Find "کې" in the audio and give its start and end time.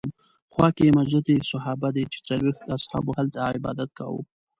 0.75-0.83